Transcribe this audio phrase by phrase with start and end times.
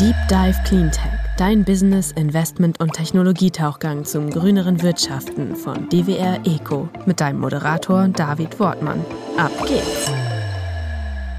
[0.00, 7.20] Deep Dive Cleantech, dein Business, Investment und Technologietauchgang zum grüneren Wirtschaften von DWR Eco mit
[7.20, 9.04] deinem Moderator David Wortmann.
[9.36, 10.10] Ab geht's!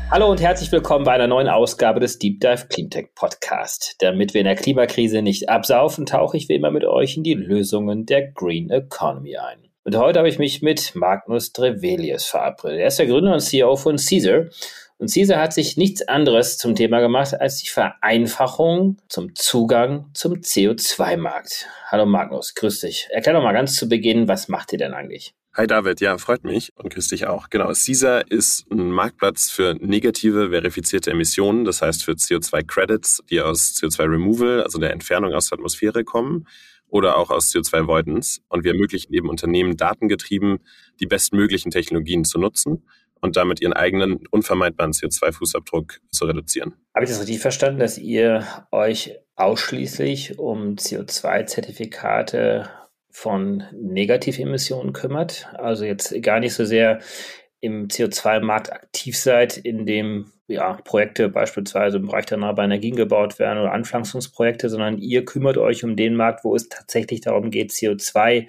[0.10, 3.96] Hallo und herzlich willkommen bei einer neuen Ausgabe des Deep Dive Cleantech Podcast.
[4.00, 7.34] Damit wir in der Klimakrise nicht absaufen, tauche ich wie immer mit euch in die
[7.34, 9.66] Lösungen der Green Economy ein.
[9.84, 12.80] Und heute habe ich mich mit Magnus Drevelius verabredet.
[12.80, 14.46] Er ist der Gründer und CEO von Caesar
[14.98, 20.36] und Caesar hat sich nichts anderes zum Thema gemacht als die Vereinfachung zum Zugang zum
[20.36, 21.68] CO2-Markt.
[21.88, 23.08] Hallo Magnus, grüß dich.
[23.12, 25.34] Erklär doch mal ganz zu Beginn, was macht ihr denn eigentlich?
[25.54, 27.50] Hi David, ja, freut mich und grüß dich auch.
[27.50, 33.74] Genau, Caesar ist ein Marktplatz für negative verifizierte Emissionen, das heißt für CO2-Credits, die aus
[33.78, 36.48] CO2-Removal, also der Entfernung aus der Atmosphäre kommen
[36.88, 38.42] oder auch aus CO2-Avoidance.
[38.50, 40.60] Und wir ermöglichen eben Unternehmen datengetrieben
[41.00, 42.84] die bestmöglichen Technologien zu nutzen
[43.22, 46.74] und damit ihren eigenen unvermeidbaren CO2-Fußabdruck zu reduzieren.
[46.94, 52.70] Habe ich das richtig verstanden, dass ihr euch ausschließlich um CO2-Zertifikate
[53.10, 55.48] von Negativemissionen kümmert?
[55.54, 57.00] Also jetzt gar nicht so sehr
[57.62, 63.40] im CO2-Markt aktiv seid, in dem ja, Projekte beispielsweise im Bereich der erneuerbaren Energien gebaut
[63.40, 67.72] werden oder Anpflanzungsprojekte, sondern ihr kümmert euch um den Markt, wo es tatsächlich darum geht,
[67.72, 68.48] CO2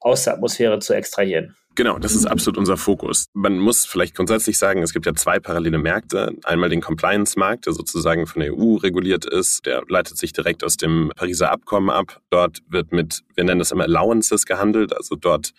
[0.00, 1.56] aus der Atmosphäre zu extrahieren.
[1.78, 3.26] Genau, das ist absolut unser Fokus.
[3.34, 6.34] Man muss vielleicht grundsätzlich sagen, es gibt ja zwei parallele Märkte.
[6.42, 9.64] Einmal den Compliance-Markt, der sozusagen von der EU reguliert ist.
[9.64, 12.20] Der leitet sich direkt aus dem Pariser Abkommen ab.
[12.30, 14.92] Dort wird mit, wir nennen das immer Allowances gehandelt.
[14.92, 15.54] Also dort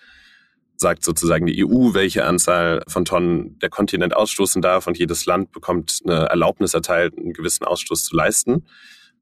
[0.75, 5.53] sagt sozusagen die EU, welche Anzahl von Tonnen der Kontinent ausstoßen darf und jedes Land
[5.53, 8.65] bekommt eine Erlaubnis erteilt, einen gewissen Ausstoß zu leisten.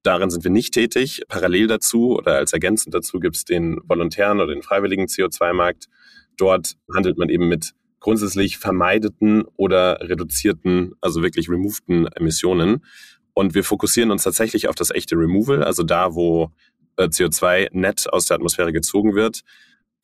[0.01, 1.21] Darin sind wir nicht tätig.
[1.27, 5.89] Parallel dazu oder als ergänzend dazu gibt es den volontären oder den freiwilligen CO2-Markt
[6.37, 12.85] Dort handelt man eben mit grundsätzlich vermeideten oder reduzierten, also wirklich removeden Emissionen.
[13.33, 16.51] Und wir fokussieren uns tatsächlich auf das echte Removal, also da, wo
[16.97, 19.41] äh, CO2 nett aus der Atmosphäre gezogen wird.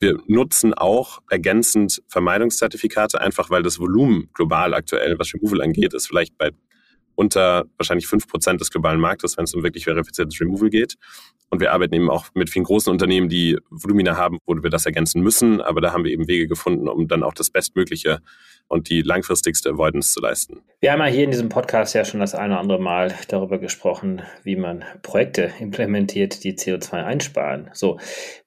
[0.00, 6.08] Wir nutzen auch ergänzend Vermeidungszertifikate, einfach weil das Volumen global aktuell, was Removal angeht, ist
[6.08, 6.50] vielleicht bei
[7.14, 10.96] unter wahrscheinlich fünf Prozent des globalen Marktes, wenn es um wirklich verifiziertes Removal geht.
[11.50, 14.86] Und wir arbeiten eben auch mit vielen großen Unternehmen, die Volumina haben, wo wir das
[14.86, 15.60] ergänzen müssen.
[15.60, 18.20] Aber da haben wir eben Wege gefunden, um dann auch das Bestmögliche
[18.68, 20.62] und die langfristigste Avoidance zu leisten.
[20.80, 23.58] Wir haben ja hier in diesem Podcast ja schon das eine oder andere Mal darüber
[23.58, 27.70] gesprochen, wie man Projekte implementiert, die CO2 einsparen.
[27.72, 27.98] So,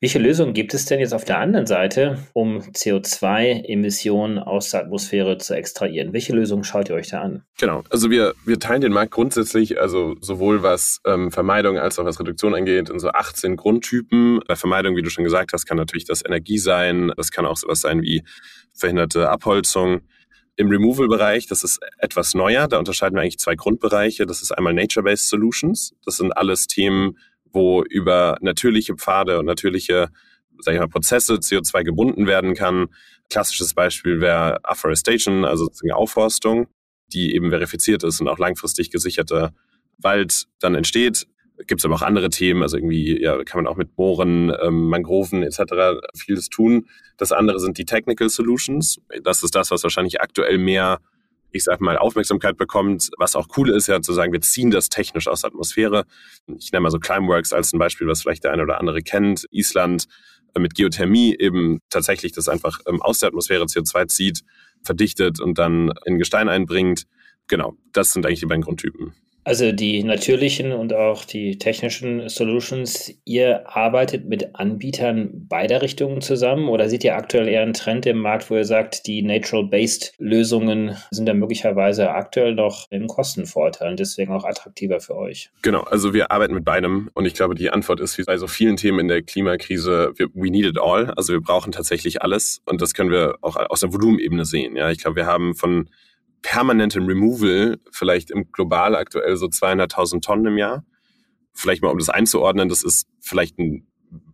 [0.02, 5.38] welche Lösungen gibt es denn jetzt auf der anderen Seite, um CO2-Emissionen aus der Atmosphäre
[5.38, 6.14] zu extrahieren?
[6.14, 7.44] Welche Lösungen schaut ihr euch da an?
[7.60, 12.06] Genau, also wir, wir teilen den Markt grundsätzlich, also sowohl was ähm, Vermeidung als auch
[12.06, 14.40] was Reduktion angeht, in so 18 Grundtypen.
[14.48, 17.58] Bei Vermeidung, wie du schon gesagt hast, kann natürlich das Energie sein, das kann auch
[17.58, 18.24] sowas sein wie
[18.74, 20.02] verhinderte Abholzung.
[20.56, 24.26] Im Removal-Bereich, das ist etwas neuer, da unterscheiden wir eigentlich zwei Grundbereiche.
[24.26, 25.94] Das ist einmal Nature-Based Solutions.
[26.04, 27.18] Das sind alles Themen,
[27.52, 30.10] wo über natürliche Pfade und natürliche
[30.60, 32.88] sag ich mal, Prozesse CO2 gebunden werden kann.
[33.30, 36.68] Klassisches Beispiel wäre Afforestation, also Aufforstung,
[37.14, 39.54] die eben verifiziert ist und auch langfristig gesicherter
[39.98, 41.28] Wald dann entsteht.
[41.66, 44.90] Gibt es aber auch andere Themen, also irgendwie ja, kann man auch mit Mooren, ähm,
[44.90, 46.00] Mangroven etc.
[46.16, 46.88] vieles tun.
[47.18, 49.02] Das andere sind die Technical Solutions.
[49.24, 51.00] Das ist das, was wahrscheinlich aktuell mehr,
[51.52, 53.10] ich sag mal, Aufmerksamkeit bekommt.
[53.18, 56.06] Was auch cool ist, ja zu sagen, wir ziehen das technisch aus der Atmosphäre.
[56.60, 59.46] Ich nenne mal so Climeworks als ein Beispiel, was vielleicht der eine oder andere kennt.
[59.50, 60.06] Island
[60.54, 64.42] äh, mit Geothermie eben tatsächlich das einfach ähm, aus der Atmosphäre CO2 zieht,
[64.84, 67.06] verdichtet und dann in Gestein einbringt.
[67.48, 69.14] Genau, das sind eigentlich die beiden Grundtypen.
[69.48, 76.68] Also die natürlichen und auch die technischen Solutions, ihr arbeitet mit Anbietern beider Richtungen zusammen
[76.68, 80.98] oder seht ihr aktuell eher einen Trend im Markt, wo ihr sagt, die Natural-Based Lösungen
[81.12, 85.50] sind da möglicherweise aktuell noch im Kostenvorteil und deswegen auch attraktiver für euch?
[85.62, 88.48] Genau, also wir arbeiten mit beidem und ich glaube, die Antwort ist wie bei so
[88.48, 91.12] vielen Themen in der Klimakrise, we need it all.
[91.12, 94.76] Also wir brauchen tatsächlich alles und das können wir auch aus der Volumenebene sehen.
[94.76, 95.88] Ja, ich glaube, wir haben von
[96.42, 100.86] permanentem Removal vielleicht im global aktuell so 200.000 Tonnen im Jahr.
[101.54, 103.88] Vielleicht mal, um das einzuordnen, das ist vielleicht ein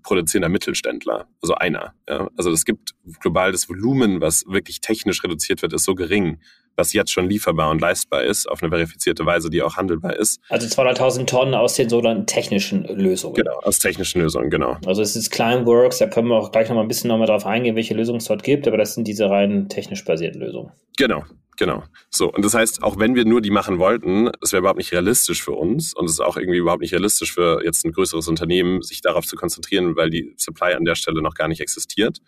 [0.04, 1.94] produzierender Mittelständler, also einer.
[2.08, 2.30] Ja.
[2.38, 2.92] Also es gibt
[3.22, 6.40] global das Volumen, was wirklich technisch reduziert wird, ist so gering,
[6.76, 10.42] was jetzt schon lieferbar und leistbar ist, auf eine verifizierte Weise, die auch handelbar ist.
[10.50, 13.36] Also 200.000 Tonnen aus den sogenannten technischen Lösungen.
[13.36, 14.78] Genau, aus technischen Lösungen, genau.
[14.86, 17.46] Also es ist Climeworks, da können wir auch gleich noch mal ein bisschen nochmal drauf
[17.46, 20.72] eingehen, welche Lösungen es dort gibt, aber das sind diese rein technisch basierten Lösungen.
[20.98, 21.24] Genau,
[21.58, 21.84] Genau.
[22.10, 24.92] So, und das heißt, auch wenn wir nur die machen wollten, es wäre überhaupt nicht
[24.92, 28.28] realistisch für uns und es ist auch irgendwie überhaupt nicht realistisch für jetzt ein größeres
[28.28, 32.20] Unternehmen, sich darauf zu konzentrieren, weil die Supply an der Stelle noch gar nicht existiert.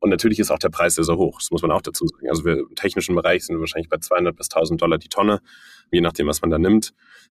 [0.00, 1.38] Und natürlich ist auch der Preis sehr, sehr hoch.
[1.40, 2.28] Das muss man auch dazu sagen.
[2.28, 5.40] Also wir im technischen Bereich sind wir wahrscheinlich bei 200 bis 1000 Dollar die Tonne.
[5.90, 6.92] je nachdem, was man da nimmt.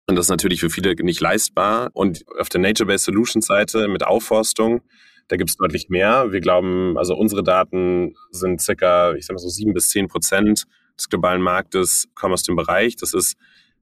[0.07, 1.89] Und das ist natürlich für viele nicht leistbar.
[1.93, 4.81] Und auf der Nature-Based Solutions Seite mit Aufforstung,
[5.27, 6.31] da gibt es deutlich mehr.
[6.31, 10.65] Wir glauben, also unsere Daten sind circa, ich sag mal so sieben bis zehn Prozent
[10.97, 12.95] des globalen Marktes kommen aus dem Bereich.
[12.95, 13.35] Das ist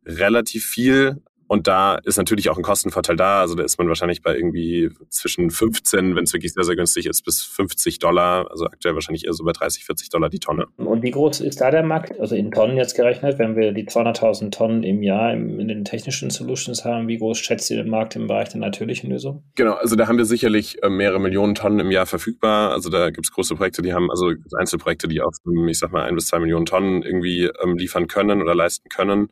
[0.05, 1.21] relativ viel.
[1.51, 3.42] Und da ist natürlich auch ein Kostenvorteil da.
[3.42, 7.07] Also da ist man wahrscheinlich bei irgendwie zwischen 15, wenn es wirklich sehr, sehr günstig
[7.07, 8.50] ist, bis 50 Dollar.
[8.50, 10.68] Also aktuell wahrscheinlich eher so bei 30, 40 Dollar die Tonne.
[10.77, 12.18] Und wie groß ist da der Markt?
[12.21, 16.30] Also in Tonnen jetzt gerechnet, wenn wir die 200.000 Tonnen im Jahr in den technischen
[16.30, 19.44] Solutions haben, wie groß schätzt ihr den Markt im Bereich der natürlichen Lösung?
[19.56, 22.71] Genau, also da haben wir sicherlich äh, mehrere Millionen Tonnen im Jahr verfügbar.
[22.71, 25.36] Also da gibt es große Projekte, die haben, also Einzelprojekte, die auf,
[25.68, 29.27] ich sag mal, ein bis zwei Millionen Tonnen irgendwie ähm, liefern können oder leisten können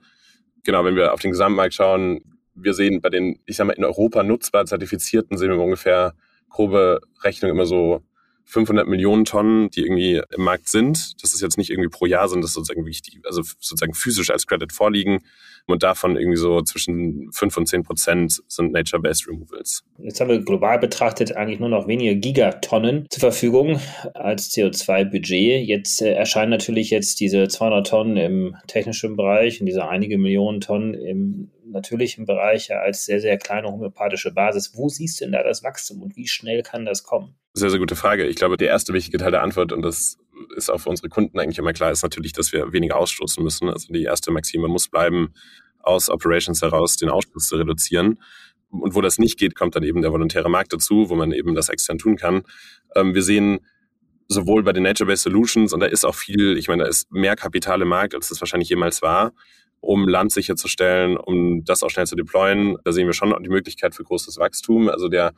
[0.63, 2.21] genau, wenn wir auf den Gesamtmarkt schauen,
[2.55, 6.13] wir sehen bei den, ich sag mal, in Europa nutzbar zertifizierten, sehen wir ungefähr
[6.49, 8.03] grobe Rechnung immer so
[8.49, 11.21] 500 Millionen Tonnen, die irgendwie im Markt sind.
[11.21, 14.31] Das ist jetzt nicht irgendwie pro Jahr, sondern das ist sozusagen wirklich also sozusagen physisch
[14.31, 15.19] als Credit vorliegen.
[15.67, 19.83] Und davon irgendwie so zwischen 5 und 10 Prozent sind Nature-Based Removals.
[19.99, 23.79] Jetzt haben wir global betrachtet eigentlich nur noch wenige Gigatonnen zur Verfügung
[24.15, 25.67] als CO2-Budget.
[25.67, 30.59] Jetzt äh, erscheinen natürlich jetzt diese 200 Tonnen im technischen Bereich und diese einige Millionen
[30.59, 34.75] Tonnen im natürlichen Bereich ja als sehr, sehr kleine homöopathische Basis.
[34.75, 37.35] Wo siehst du denn da das Wachstum und wie schnell kann das kommen?
[37.53, 38.25] Sehr, sehr gute Frage.
[38.25, 40.17] Ich glaube, der erste wichtige Teil der Antwort, und das
[40.55, 43.69] ist auch für unsere Kunden eigentlich immer klar, ist natürlich, dass wir weniger ausstoßen müssen.
[43.69, 45.33] Also die erste Maxime muss bleiben,
[45.81, 48.21] aus Operations heraus den Ausstoß zu reduzieren.
[48.69, 51.55] Und wo das nicht geht, kommt dann eben der volontäre Markt dazu, wo man eben
[51.55, 52.43] das extern tun kann.
[52.95, 53.59] Ähm, wir sehen
[54.27, 57.35] sowohl bei den Nature-Based Solutions, und da ist auch viel, ich meine, da ist mehr
[57.35, 59.33] Kapital im Markt, als das wahrscheinlich jemals war
[59.81, 62.77] um Land sicherzustellen, um das auch schnell zu deployen.
[62.83, 64.89] Da sehen wir schon die Möglichkeit für großes Wachstum.
[64.89, 65.33] Also der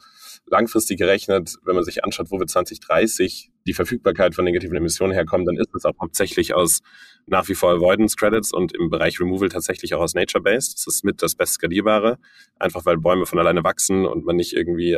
[0.47, 5.45] langfristig gerechnet, wenn man sich anschaut, wo wir 2030 die Verfügbarkeit von negativen Emissionen herkommen,
[5.45, 6.79] dann ist es auch hauptsächlich aus
[7.27, 10.73] nach wie vor Avoidance Credits und im Bereich Removal tatsächlich auch aus Nature-Based.
[10.73, 12.17] Das ist mit das best skalierbare,
[12.57, 14.97] einfach weil Bäume von alleine wachsen und man nicht irgendwie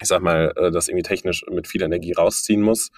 [0.00, 2.90] ich sag mal, äh, das irgendwie technisch mit viel Energie rausziehen muss.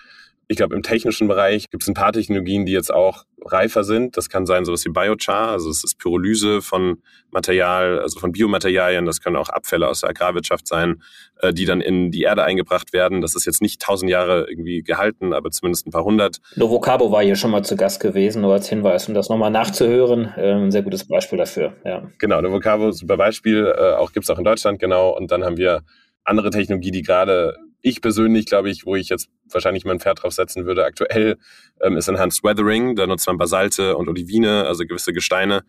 [0.49, 4.17] Ich glaube, im technischen Bereich gibt es ein paar Technologien, die jetzt auch reifer sind.
[4.17, 9.05] Das kann sein sowas wie Biochar, also es ist Pyrolyse von Material, also von Biomaterialien.
[9.07, 11.03] Das können auch Abfälle aus der Agrarwirtschaft sein,
[11.41, 13.21] äh, die dann in die Erde eingebracht werden.
[13.21, 16.39] Das ist jetzt nicht tausend Jahre irgendwie gehalten, aber zumindest ein paar hundert.
[16.55, 20.33] Novocabo war hier schon mal zu Gast gewesen, nur als Hinweis, um das nochmal nachzuhören.
[20.37, 21.75] Ähm, ein sehr gutes Beispiel dafür.
[21.85, 22.09] Ja.
[22.19, 23.73] Genau, Novocabo, super Beispiel.
[23.77, 25.17] Äh, auch gibt's auch in Deutschland, genau.
[25.17, 25.83] Und dann haben wir
[26.25, 30.33] andere Technologie, die gerade ich persönlich, glaube ich, wo ich jetzt wahrscheinlich mein Pferd drauf
[30.33, 31.37] setzen würde, aktuell
[31.81, 32.97] ähm, ist Enhanced Weathering.
[32.97, 35.63] Da nutzt man Basalte und Olivine, also gewisse Gesteine,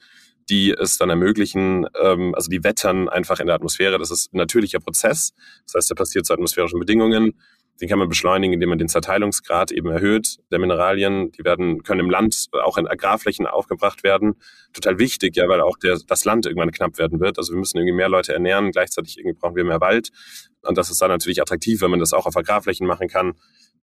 [0.49, 3.99] die es dann ermöglichen, ähm, also die wettern einfach in der Atmosphäre.
[3.99, 5.33] Das ist ein natürlicher Prozess.
[5.65, 7.33] Das heißt, der passiert zu atmosphärischen Bedingungen.
[7.79, 11.31] Den kann man beschleunigen, indem man den Zerteilungsgrad eben erhöht der Mineralien.
[11.33, 14.35] Die werden, können im Land auch in Agrarflächen aufgebracht werden.
[14.73, 17.37] Total wichtig, ja, weil auch der, das Land irgendwann knapp werden wird.
[17.37, 18.71] Also wir müssen irgendwie mehr Leute ernähren.
[18.71, 20.09] Gleichzeitig irgendwie brauchen wir mehr Wald.
[20.67, 23.33] Und das ist dann natürlich attraktiv, wenn man das auch auf Agrarflächen machen kann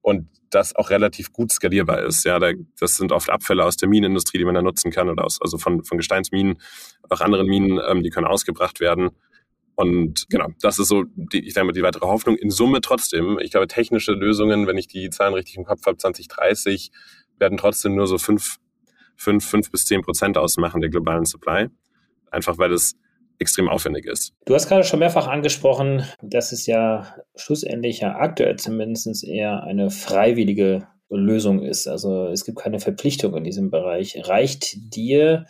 [0.01, 2.25] und das auch relativ gut skalierbar ist.
[2.25, 5.25] Ja, da, das sind oft Abfälle aus der Minenindustrie, die man da nutzen kann oder
[5.25, 6.57] aus, also von, von Gesteinsminen,
[7.09, 9.11] auch anderen Minen, ähm, die können ausgebracht werden.
[9.75, 12.35] Und genau, das ist so, die, ich denke mal, die weitere Hoffnung.
[12.35, 15.97] In Summe trotzdem, ich glaube, technische Lösungen, wenn ich die Zahlen richtig im Kopf habe,
[15.97, 16.91] 2030,
[17.39, 18.57] werden trotzdem nur so fünf,
[19.15, 21.69] fünf, fünf bis zehn Prozent ausmachen der globalen Supply.
[22.29, 22.95] Einfach weil es
[23.39, 24.33] extrem aufwendig ist.
[24.45, 29.89] Du hast gerade schon mehrfach angesprochen, dass es ja schlussendlich ja aktuell zumindest eher eine
[29.89, 31.87] freiwillige Lösung ist.
[31.87, 34.19] Also es gibt keine Verpflichtung in diesem Bereich.
[34.27, 35.45] Reicht dir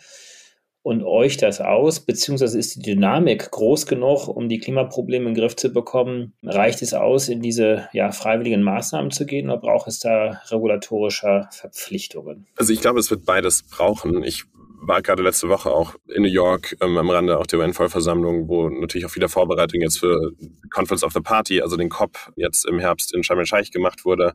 [0.84, 5.40] und euch das aus, beziehungsweise ist die Dynamik groß genug, um die Klimaprobleme in den
[5.40, 6.34] Griff zu bekommen?
[6.42, 11.48] Reicht es aus, in diese ja, freiwilligen Maßnahmen zu gehen oder braucht es da regulatorischer
[11.52, 12.46] Verpflichtungen?
[12.56, 14.22] Also ich glaube, es wird beides brauchen.
[14.24, 14.44] Ich
[14.82, 18.68] war gerade letzte Woche auch in New York ähm, am Rande auch der UN-Vollversammlung, wo
[18.68, 20.32] natürlich auch viele Vorbereitungen jetzt für
[20.68, 24.34] Conference of the Party, also den COP jetzt im Herbst in Sharm el-Sheikh gemacht wurde.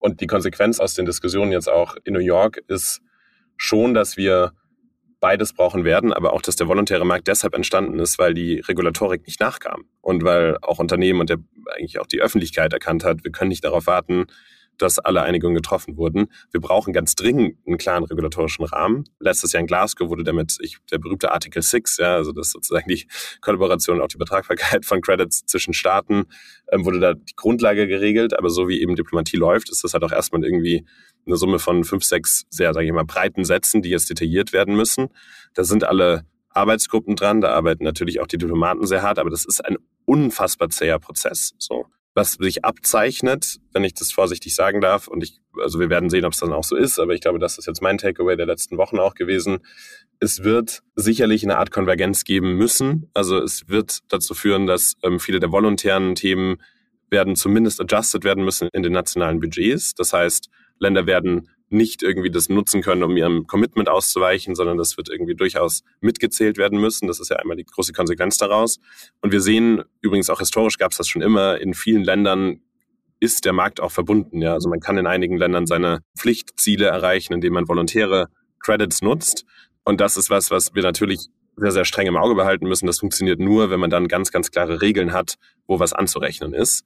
[0.00, 3.00] Und die Konsequenz aus den Diskussionen jetzt auch in New York ist
[3.56, 4.54] schon, dass wir
[5.24, 9.26] beides brauchen werden, aber auch, dass der volontäre Markt deshalb entstanden ist, weil die Regulatorik
[9.26, 11.38] nicht nachkam und weil auch Unternehmen und der,
[11.74, 14.26] eigentlich auch die Öffentlichkeit erkannt hat, wir können nicht darauf warten,
[14.76, 16.26] dass alle Einigungen getroffen wurden.
[16.52, 19.04] Wir brauchen ganz dringend einen klaren regulatorischen Rahmen.
[19.18, 22.86] Letztes Jahr in Glasgow wurde damit ich, der berühmte Artikel 6, ja, also das sozusagen
[22.90, 23.06] die
[23.40, 26.24] Kollaboration und auch die Betragbarkeit von Credits zwischen Staaten,
[26.70, 28.36] ähm, wurde da die Grundlage geregelt.
[28.38, 30.84] Aber so wie eben Diplomatie läuft, ist das halt auch erstmal irgendwie
[31.26, 34.76] eine Summe von fünf, sechs sehr, sage ich mal, breiten Sätzen, die jetzt detailliert werden
[34.76, 35.08] müssen.
[35.54, 39.44] Da sind alle Arbeitsgruppen dran, da arbeiten natürlich auch die Diplomaten sehr hart, aber das
[39.44, 41.54] ist ein unfassbar zäher Prozess.
[41.58, 41.86] So.
[42.14, 46.24] was sich abzeichnet, wenn ich das vorsichtig sagen darf, und ich, also wir werden sehen,
[46.24, 48.46] ob es dann auch so ist, aber ich glaube, das ist jetzt mein Takeaway der
[48.46, 49.58] letzten Wochen auch gewesen.
[50.20, 53.10] Es wird sicherlich eine Art Konvergenz geben müssen.
[53.14, 56.62] Also es wird dazu führen, dass ähm, viele der volontären Themen
[57.10, 59.94] werden zumindest adjusted werden müssen in den nationalen Budgets.
[59.94, 64.96] Das heißt, Länder werden nicht irgendwie das nutzen können, um ihrem Commitment auszuweichen, sondern das
[64.96, 67.08] wird irgendwie durchaus mitgezählt werden müssen.
[67.08, 68.78] Das ist ja einmal die große Konsequenz daraus.
[69.20, 72.60] Und wir sehen, übrigens auch historisch gab es das schon immer, in vielen Ländern
[73.20, 74.42] ist der Markt auch verbunden.
[74.42, 74.52] Ja?
[74.52, 78.28] Also man kann in einigen Ländern seine Pflichtziele erreichen, indem man volontäre
[78.60, 79.44] Credits nutzt.
[79.84, 82.86] Und das ist was, was wir natürlich sehr, sehr streng im Auge behalten müssen.
[82.86, 86.84] Das funktioniert nur, wenn man dann ganz, ganz klare Regeln hat, wo was anzurechnen ist.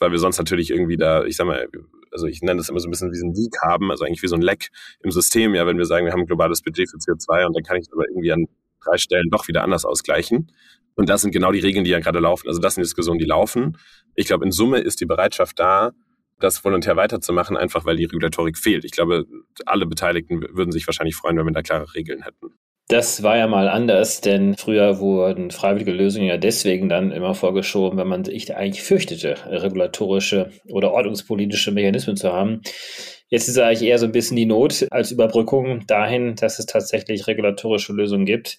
[0.00, 1.68] Weil wir sonst natürlich irgendwie da, ich sag mal,
[2.10, 4.22] also ich nenne das immer so ein bisschen wie so ein Leak haben, also eigentlich
[4.22, 4.70] wie so ein Leck
[5.04, 7.62] im System, ja, wenn wir sagen, wir haben ein globales Budget für CO2 und dann
[7.62, 8.46] kann ich es aber irgendwie an
[8.82, 10.50] drei Stellen doch wieder anders ausgleichen.
[10.96, 12.48] Und das sind genau die Regeln, die ja gerade laufen.
[12.48, 13.78] Also das sind Diskussionen, die laufen.
[14.14, 15.92] Ich glaube, in Summe ist die Bereitschaft da,
[16.40, 18.84] das volontär weiterzumachen, einfach weil die Regulatorik fehlt.
[18.84, 19.26] Ich glaube,
[19.66, 22.54] alle Beteiligten würden sich wahrscheinlich freuen, wenn wir da klare Regeln hätten.
[22.90, 27.96] Das war ja mal anders, denn früher wurden freiwillige Lösungen ja deswegen dann immer vorgeschoben,
[28.00, 32.62] wenn man sich eigentlich fürchtete, regulatorische oder ordnungspolitische Mechanismen zu haben.
[33.28, 37.28] Jetzt ist eigentlich eher so ein bisschen die Not als Überbrückung dahin, dass es tatsächlich
[37.28, 38.58] regulatorische Lösungen gibt,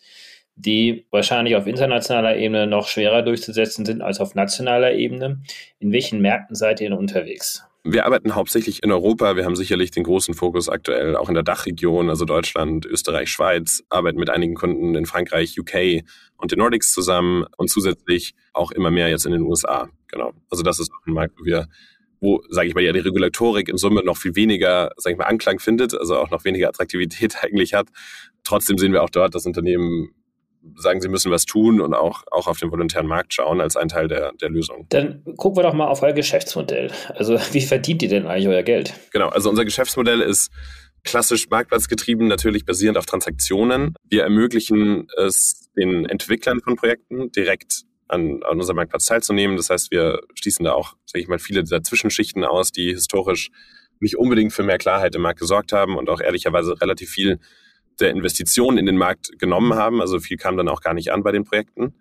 [0.55, 5.41] die wahrscheinlich auf internationaler Ebene noch schwerer durchzusetzen sind als auf nationaler Ebene.
[5.79, 7.65] In welchen Märkten seid ihr denn unterwegs?
[7.83, 9.35] Wir arbeiten hauptsächlich in Europa.
[9.35, 13.83] Wir haben sicherlich den großen Fokus aktuell auch in der Dachregion, also Deutschland, Österreich, Schweiz,
[13.89, 16.03] arbeiten mit einigen Kunden in Frankreich, UK
[16.37, 19.89] und den Nordics zusammen und zusätzlich auch immer mehr jetzt in den USA.
[20.09, 20.33] Genau.
[20.51, 21.67] Also das ist auch ein Markt, wo wir
[22.23, 25.25] wo, sage ich mal, ja die Regulatorik in Summe noch viel weniger, sage ich mal,
[25.25, 27.87] Anklang findet, also auch noch weniger Attraktivität eigentlich hat.
[28.43, 30.13] Trotzdem sehen wir auch dort, dass Unternehmen
[30.75, 33.89] sagen, sie müssen was tun und auch, auch auf den volontären Markt schauen als ein
[33.89, 34.85] Teil der, der Lösung.
[34.89, 36.91] Dann gucken wir doch mal auf euer Geschäftsmodell.
[37.15, 38.93] Also wie verdient ihr denn eigentlich euer Geld?
[39.11, 40.51] Genau, also unser Geschäftsmodell ist
[41.03, 43.95] klassisch marktplatzgetrieben, natürlich basierend auf Transaktionen.
[44.03, 49.57] Wir ermöglichen es den Entwicklern von Projekten direkt an, an unserem Marktplatz teilzunehmen.
[49.57, 53.49] Das heißt, wir schließen da auch, sage ich mal, viele dieser Zwischenschichten aus, die historisch
[53.99, 57.39] nicht unbedingt für mehr Klarheit im Markt gesorgt haben und auch ehrlicherweise relativ viel
[57.99, 60.01] der Investitionen in den Markt genommen haben.
[60.01, 61.95] Also viel kam dann auch gar nicht an bei den Projekten.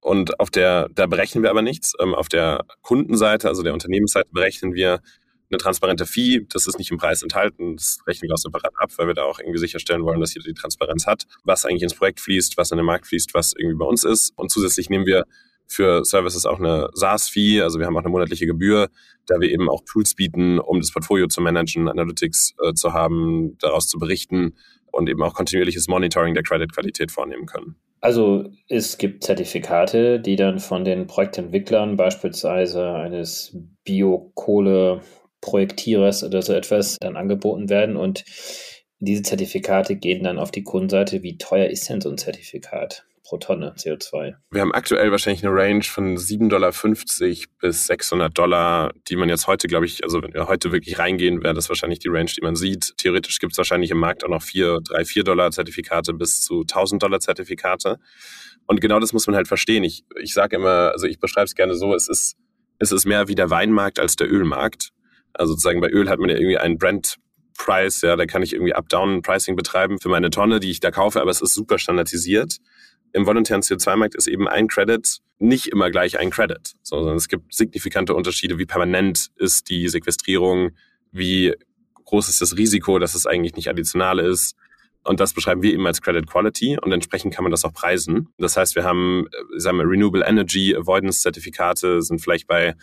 [0.00, 1.92] Und auf der, da berechnen wir aber nichts.
[2.00, 5.00] Ähm, auf der Kundenseite, also der Unternehmensseite, berechnen wir
[5.50, 6.44] eine transparente Fee.
[6.48, 7.76] Das ist nicht im Preis enthalten.
[7.76, 10.44] Das rechnen wir auch separat ab, weil wir da auch irgendwie sicherstellen wollen, dass jeder
[10.44, 13.76] die Transparenz hat, was eigentlich ins Projekt fließt, was in den Markt fließt, was irgendwie
[13.76, 14.32] bei uns ist.
[14.36, 15.24] Und zusätzlich nehmen wir
[15.68, 18.88] für Services auch eine SaaS-Fee, also wir haben auch eine monatliche Gebühr,
[19.26, 23.56] da wir eben auch Tools bieten, um das Portfolio zu managen, Analytics äh, zu haben,
[23.58, 24.54] daraus zu berichten
[24.92, 27.76] und eben auch kontinuierliches Monitoring der Credit-Qualität vornehmen können.
[28.00, 36.98] Also es gibt Zertifikate, die dann von den Projektentwicklern beispielsweise eines Biokohle-Projektierers oder so etwas
[37.00, 38.24] dann angeboten werden und
[38.98, 41.24] diese Zertifikate gehen dann auf die Kundenseite.
[41.24, 43.04] Wie teuer ist denn so ein Zertifikat?
[43.32, 44.34] Pro Tonne CO2.
[44.50, 46.72] Wir haben aktuell wahrscheinlich eine Range von 7,50 Dollar
[47.62, 51.42] bis 600 Dollar, die man jetzt heute, glaube ich, also wenn wir heute wirklich reingehen,
[51.42, 52.92] wäre das wahrscheinlich die Range, die man sieht.
[52.98, 56.60] Theoretisch gibt es wahrscheinlich im Markt auch noch 4, 3, 4 Dollar Zertifikate bis zu
[56.60, 57.96] 1000 Dollar Zertifikate.
[58.66, 59.82] Und genau das muss man halt verstehen.
[59.82, 62.36] Ich, ich sage immer, also ich beschreibe es gerne so, es ist,
[62.80, 64.90] es ist mehr wie der Weinmarkt als der Ölmarkt.
[65.32, 67.16] Also sozusagen bei Öl hat man ja irgendwie einen Brent
[67.56, 71.20] Price, ja, da kann ich irgendwie Up-Down-Pricing betreiben für meine Tonne, die ich da kaufe,
[71.20, 72.58] aber es ist super standardisiert
[73.12, 77.52] im volontären CO2-Markt ist eben ein Credit nicht immer gleich ein Credit, sondern es gibt
[77.52, 80.70] signifikante Unterschiede, wie permanent ist die Sequestrierung,
[81.10, 81.54] wie
[82.04, 84.56] groß ist das Risiko, dass es eigentlich nicht additional ist.
[85.04, 88.28] Und das beschreiben wir eben als Credit Quality und entsprechend kann man das auch preisen.
[88.38, 92.76] Das heißt, wir haben, äh, sagen wir, Renewable Energy Avoidance Zertifikate sind vielleicht bei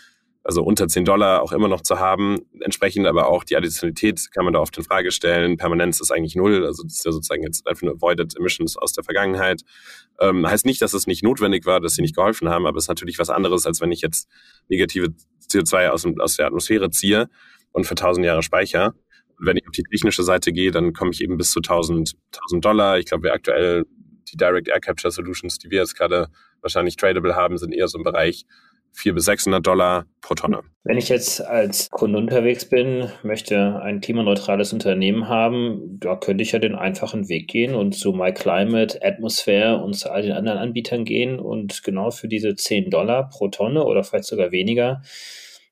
[0.43, 2.39] also unter 10 Dollar auch immer noch zu haben.
[2.61, 5.57] Entsprechend aber auch die Additionalität kann man da oft in Frage stellen.
[5.57, 8.93] Permanenz ist eigentlich null, also das ist ja sozusagen jetzt einfach nur Avoided Emissions aus
[8.93, 9.61] der Vergangenheit.
[10.19, 12.85] Ähm, heißt nicht, dass es nicht notwendig war, dass sie nicht geholfen haben, aber es
[12.85, 14.29] ist natürlich was anderes, als wenn ich jetzt
[14.69, 15.13] negative
[15.49, 17.29] CO2 aus, aus der Atmosphäre ziehe
[17.71, 18.93] und für 1000 Jahre speicher.
[19.41, 22.65] wenn ich auf die technische Seite gehe, dann komme ich eben bis zu 1000, 1000
[22.65, 22.99] Dollar.
[22.99, 23.85] Ich glaube, wir aktuell
[24.31, 26.27] die Direct Air Capture Solutions, die wir jetzt gerade
[26.61, 28.45] wahrscheinlich tradable haben, sind eher so im Bereich
[28.93, 30.61] 400 bis 600 Dollar pro Tonne.
[30.83, 36.51] Wenn ich jetzt als Kunde unterwegs bin, möchte ein klimaneutrales Unternehmen haben, da könnte ich
[36.51, 41.05] ja den einfachen Weg gehen und zu MyClimate, Atmosphere und zu all den anderen Anbietern
[41.05, 45.01] gehen und genau für diese 10 Dollar pro Tonne oder vielleicht sogar weniger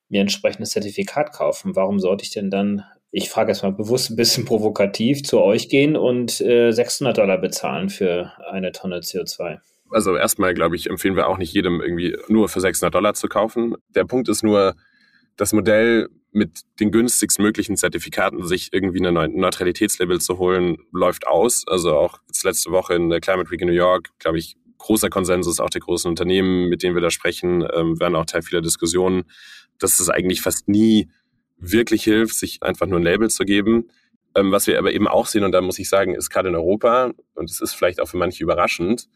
[0.09, 1.75] mir entsprechendes Zertifikat kaufen.
[1.75, 5.69] Warum sollte ich denn dann ich frage jetzt mal bewusst ein bisschen provokativ, zu euch
[5.69, 9.59] gehen und äh, 600 Dollar bezahlen für eine Tonne CO2?
[9.91, 13.27] Also erstmal, glaube ich, empfehlen wir auch nicht jedem irgendwie nur für 600 Dollar zu
[13.27, 13.75] kaufen.
[13.95, 14.75] Der Punkt ist nur,
[15.37, 21.63] das Modell mit den günstigsten möglichen Zertifikaten sich irgendwie eine Neutralitätslabel zu holen, läuft aus.
[21.67, 25.59] Also auch letzte Woche in der Climate Week in New York, glaube ich, großer Konsensus
[25.59, 29.23] auch der großen Unternehmen, mit denen wir da sprechen, ähm, werden auch Teil vieler Diskussionen,
[29.79, 31.09] dass es eigentlich fast nie
[31.57, 33.89] wirklich hilft, sich einfach nur ein Label zu geben.
[34.35, 36.55] Ähm, was wir aber eben auch sehen, und da muss ich sagen, ist gerade in
[36.55, 39.07] Europa, und es ist vielleicht auch für manche überraschend,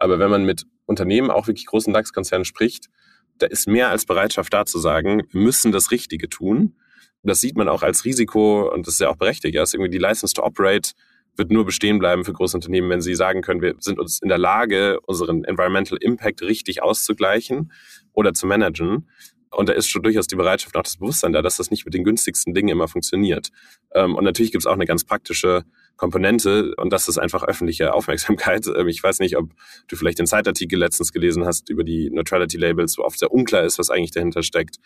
[0.00, 2.88] aber wenn man mit Unternehmen, auch wirklich großen DAX-Konzernen spricht,
[3.38, 6.76] da ist mehr als Bereitschaft da zu sagen, wir müssen das Richtige tun.
[7.22, 9.54] Das sieht man auch als Risiko und das ist ja auch berechtigt.
[9.54, 10.92] Ja, ist irgendwie die License to Operate
[11.38, 14.28] wird nur bestehen bleiben für große Unternehmen, wenn sie sagen können, wir sind uns in
[14.28, 17.72] der Lage, unseren Environmental Impact richtig auszugleichen
[18.12, 19.08] oder zu managen.
[19.50, 21.94] Und da ist schon durchaus die Bereitschaft, auch das Bewusstsein da, dass das nicht mit
[21.94, 23.50] den günstigsten Dingen immer funktioniert.
[23.92, 25.64] Ähm, und natürlich gibt es auch eine ganz praktische
[25.98, 28.66] Komponente und das ist einfach öffentliche Aufmerksamkeit.
[28.74, 29.50] Ähm, ich weiß nicht, ob
[29.88, 33.64] du vielleicht den Zeitartikel letztens gelesen hast über die Neutrality Labels, wo oft sehr unklar
[33.64, 34.76] ist, was eigentlich dahinter steckt.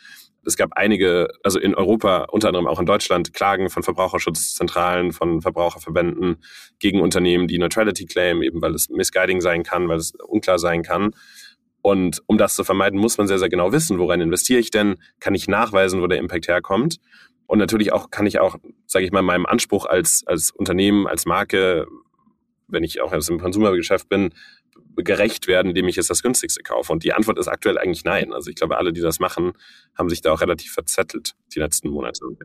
[0.44, 5.40] Es gab einige, also in Europa, unter anderem auch in Deutschland, Klagen von Verbraucherschutzzentralen, von
[5.40, 6.38] Verbraucherverbänden
[6.80, 10.82] gegen Unternehmen, die Neutrality claim, eben weil es misguiding sein kann, weil es unklar sein
[10.82, 11.12] kann.
[11.82, 14.96] Und um das zu vermeiden, muss man sehr, sehr genau wissen, woran investiere ich denn?
[15.20, 16.98] Kann ich nachweisen, wo der Impact herkommt?
[17.46, 18.56] Und natürlich auch kann ich auch,
[18.86, 21.86] sage ich mal, meinem Anspruch als, als Unternehmen, als Marke,
[22.68, 24.30] wenn ich auch im Konsumergeschäft bin,
[24.96, 26.92] gerecht werden, indem ich jetzt das günstigste kaufe?
[26.92, 28.32] Und die Antwort ist aktuell eigentlich nein.
[28.32, 29.52] Also ich glaube, alle, die das machen,
[29.96, 32.38] haben sich da auch relativ verzettelt die letzten Monate und.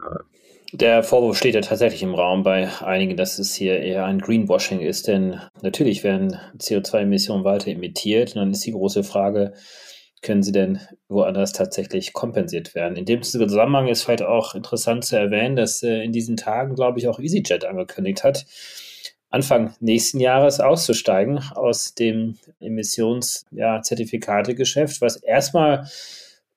[0.73, 4.81] Der Vorwurf steht ja tatsächlich im Raum bei einigen, dass es hier eher ein Greenwashing
[4.81, 8.35] ist, denn natürlich werden CO2-Emissionen weiter emittiert.
[8.35, 9.53] Und dann ist die große Frage,
[10.21, 12.97] können sie denn woanders tatsächlich kompensiert werden?
[12.97, 16.99] In dem Zusammenhang ist vielleicht auch interessant zu erwähnen, dass äh, in diesen Tagen, glaube
[16.99, 18.45] ich, auch EasyJet angekündigt hat,
[19.29, 25.87] Anfang nächsten Jahres auszusteigen aus dem Emissionszertifikategeschäft, ja, was erstmal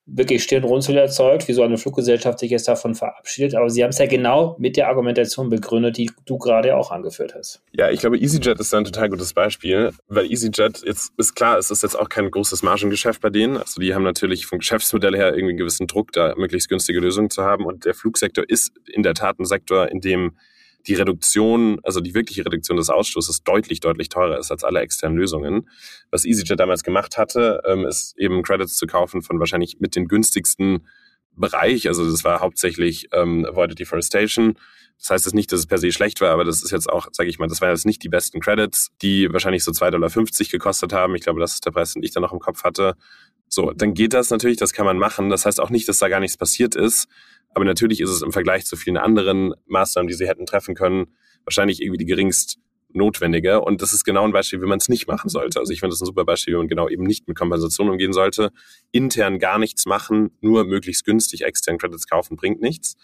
[0.05, 3.55] wirklich Stirnrunzel erzeugt, wie so eine Fluggesellschaft sich jetzt davon verabschiedet.
[3.55, 7.33] Aber Sie haben es ja genau mit der Argumentation begründet, die du gerade auch angeführt
[7.35, 7.61] hast.
[7.71, 11.57] Ja, ich glaube, EasyJet ist da ein total gutes Beispiel, weil EasyJet jetzt ist klar,
[11.57, 13.57] es ist jetzt auch kein großes Margengeschäft bei denen.
[13.57, 17.29] Also die haben natürlich vom Geschäftsmodell her irgendwie einen gewissen Druck, da möglichst günstige Lösungen
[17.29, 17.65] zu haben.
[17.65, 20.37] Und der Flugsektor ist in der Tat ein Sektor, in dem
[20.87, 25.17] die Reduktion, also die wirkliche Reduktion des Ausstoßes deutlich, deutlich teurer ist als alle externen
[25.17, 25.69] Lösungen.
[26.09, 30.07] Was EasyJet damals gemacht hatte, ähm, ist eben Credits zu kaufen von wahrscheinlich mit den
[30.07, 30.87] günstigsten
[31.35, 31.87] Bereich.
[31.87, 34.55] Also das war hauptsächlich ähm, Avoided Deforestation.
[34.97, 37.07] Das heißt jetzt nicht, dass es per se schlecht war, aber das ist jetzt auch,
[37.11, 40.11] sage ich mal, das waren jetzt nicht die besten Credits, die wahrscheinlich so 2,50 Dollar
[40.51, 41.15] gekostet haben.
[41.15, 42.95] Ich glaube, das ist der Preis, den ich da noch im Kopf hatte.
[43.47, 45.29] So, dann geht das natürlich, das kann man machen.
[45.29, 47.07] Das heißt auch nicht, dass da gar nichts passiert ist.
[47.53, 51.07] Aber natürlich ist es im Vergleich zu vielen anderen Maßnahmen, die sie hätten treffen können,
[51.43, 52.59] wahrscheinlich irgendwie die geringst
[52.93, 53.61] notwendige.
[53.61, 55.59] Und das ist genau ein Beispiel, wie man es nicht machen sollte.
[55.59, 58.13] Also ich finde das ein super Beispiel, wie man genau eben nicht mit Kompensation umgehen
[58.13, 58.51] sollte.
[58.91, 62.95] Intern gar nichts machen, nur möglichst günstig extern Credits kaufen, bringt nichts.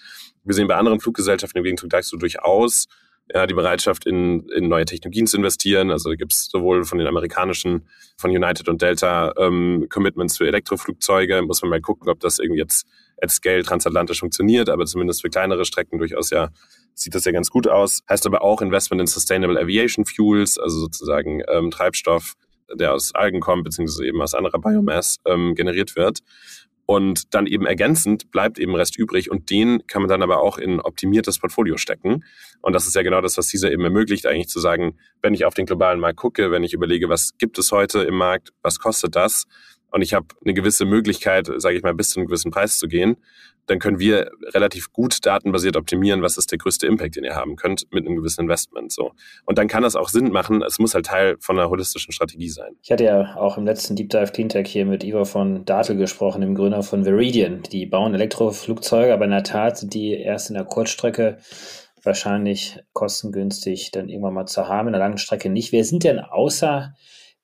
[0.43, 2.87] Wir sehen bei anderen Fluggesellschaften im Gegenzug dazu durchaus
[3.33, 5.91] ja, die Bereitschaft, in, in neue Technologien zu investieren.
[5.91, 7.87] Also da gibt es sowohl von den amerikanischen,
[8.17, 11.41] von United und Delta ähm, Commitments für Elektroflugzeuge.
[11.41, 12.87] Muss man mal gucken, ob das irgendwie jetzt
[13.21, 16.49] at scale transatlantisch funktioniert, aber zumindest für kleinere Strecken durchaus ja
[16.93, 18.01] sieht das ja ganz gut aus.
[18.09, 22.33] Heißt aber auch Investment in Sustainable Aviation Fuels, also sozusagen ähm, Treibstoff,
[22.73, 26.19] der aus Algen kommt, beziehungsweise eben aus anderer Biomass ähm, generiert wird.
[26.87, 30.57] Und dann eben ergänzend bleibt eben Rest übrig und den kann man dann aber auch
[30.57, 32.23] in optimiertes Portfolio stecken.
[32.61, 35.43] Und das ist ja genau das, was dieser eben ermöglicht, eigentlich zu sagen, wenn ich
[35.43, 38.79] auf den globalen Markt gucke, wenn ich überlege, was gibt es heute im Markt, was
[38.79, 39.47] kostet das,
[39.91, 42.87] und ich habe eine gewisse Möglichkeit, sage ich mal, bis zu einem gewissen Preis zu
[42.87, 43.17] gehen,
[43.67, 47.57] dann können wir relativ gut datenbasiert optimieren, was ist der größte Impact, den ihr haben
[47.57, 48.91] könnt mit einem gewissen Investment.
[48.93, 49.11] So.
[49.45, 50.61] Und dann kann das auch Sinn machen.
[50.61, 52.77] Es muss halt Teil von einer holistischen Strategie sein.
[52.81, 56.41] Ich hatte ja auch im letzten Deep Dive Cleantech hier mit Ivo von Datel gesprochen,
[56.41, 57.61] dem Gründer von Veridian.
[57.63, 61.37] Die bauen Elektroflugzeuge, aber in der Tat sind die erst in der Kurzstrecke
[62.03, 65.73] wahrscheinlich kostengünstig dann irgendwann mal zu haben, in der langen Strecke nicht.
[65.73, 66.93] Wer sind denn außer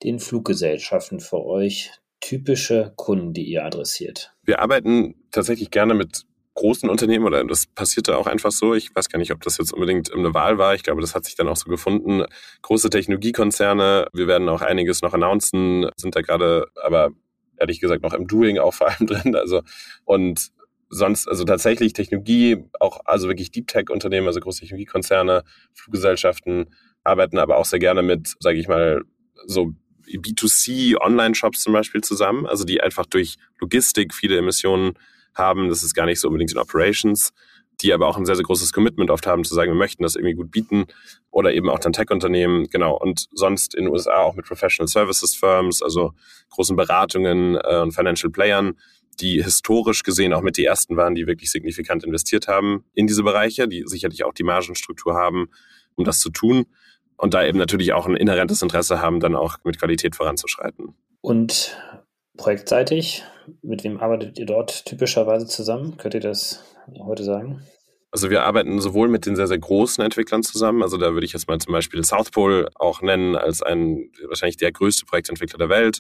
[0.04, 1.92] den Fluggesellschaften für euch
[2.24, 4.34] typische Kunden, die ihr adressiert?
[4.44, 6.24] Wir arbeiten tatsächlich gerne mit
[6.56, 8.74] großen Unternehmen oder das passierte auch einfach so.
[8.74, 10.74] Ich weiß gar nicht, ob das jetzt unbedingt eine Wahl war.
[10.74, 12.24] Ich glaube, das hat sich dann auch so gefunden.
[12.62, 17.12] Große Technologiekonzerne, wir werden auch einiges noch announcen, sind da gerade aber
[17.58, 19.36] ehrlich gesagt noch im Doing auch vor allem drin.
[19.36, 19.62] Also
[20.06, 20.52] und
[20.90, 26.68] sonst, also tatsächlich Technologie, auch also wirklich Deep Tech Unternehmen, also große Technologiekonzerne, Fluggesellschaften
[27.04, 29.02] arbeiten aber auch sehr gerne mit, sage ich mal,
[29.46, 29.74] so
[30.08, 34.94] B2C-Online-Shops zum Beispiel zusammen, also die einfach durch Logistik viele Emissionen
[35.34, 35.70] haben.
[35.70, 37.34] Das ist gar nicht so unbedingt in Operations,
[37.82, 40.16] die aber auch ein sehr, sehr großes Commitment oft haben, zu sagen, wir möchten das
[40.16, 40.86] irgendwie gut bieten.
[41.32, 42.96] Oder eben auch dann Tech-Unternehmen, genau.
[42.98, 46.14] Und sonst in den USA auch mit Professional Services Firms, also
[46.50, 48.78] großen Beratungen äh, und Financial Playern,
[49.20, 53.24] die historisch gesehen auch mit die ersten waren, die wirklich signifikant investiert haben in diese
[53.24, 55.50] Bereiche, die sicherlich auch die Margenstruktur haben,
[55.96, 56.66] um das zu tun
[57.18, 60.96] und da eben natürlich auch ein inhärentes Interesse haben, dann auch mit Qualität voranzuschreiten.
[61.22, 61.78] Und
[62.38, 63.24] projektseitig,
[63.62, 65.98] mit wem arbeitet ihr dort typischerweise zusammen?
[65.98, 66.64] Könnt ihr das
[67.00, 67.62] heute sagen?
[68.12, 70.84] Also wir arbeiten sowohl mit den sehr, sehr großen Entwicklern zusammen.
[70.84, 74.58] Also da würde ich jetzt mal zum Beispiel South Pole auch nennen als ein wahrscheinlich
[74.58, 76.00] der größte Projektentwickler der Welt.